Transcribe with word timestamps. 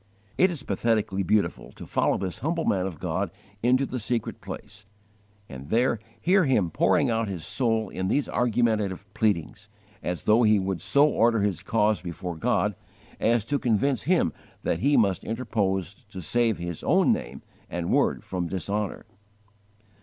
It 0.35 0.49
is 0.49 0.63
pathetically 0.63 1.21
beautiful 1.21 1.71
to 1.73 1.85
follow 1.85 2.17
this 2.17 2.39
humble 2.39 2.65
man 2.65 2.87
of 2.87 2.99
God 2.99 3.29
into 3.61 3.85
the 3.85 3.99
secret 3.99 4.41
place, 4.41 4.87
and 5.47 5.69
there 5.69 5.99
hear 6.19 6.45
him 6.45 6.71
pouring 6.71 7.11
out 7.11 7.27
his 7.27 7.45
soul 7.45 7.89
in 7.89 8.07
these 8.07 8.27
argumentative 8.27 9.05
pleadings, 9.13 9.69
as 10.01 10.23
though 10.23 10.41
he 10.41 10.57
would 10.57 10.81
so 10.81 11.07
order 11.07 11.41
his 11.41 11.61
cause 11.61 12.01
before 12.01 12.35
God 12.35 12.73
as 13.19 13.45
to 13.45 13.59
convince 13.59 14.01
Him 14.05 14.33
that 14.63 14.79
He 14.79 14.97
must 14.97 15.23
interpose 15.23 15.93
to 16.09 16.19
save 16.19 16.57
His 16.57 16.83
own 16.83 17.13
name 17.13 17.43
and 17.69 17.91
word 17.91 18.23
from 18.23 18.47
dishonour! 18.47 19.05